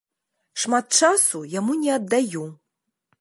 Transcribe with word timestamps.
Шмат 0.61 0.97
часу 1.01 1.41
яму 1.59 1.75
не 1.83 1.91
аддаю. 1.99 2.43